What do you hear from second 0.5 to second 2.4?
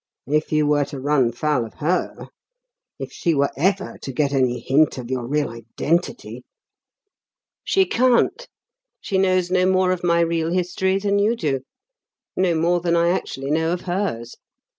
you were to run foul of her